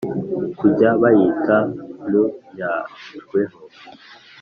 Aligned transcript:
Kujya 0.59 0.89
bayita 1.01 1.57
Ntunyanjweho 2.07 3.57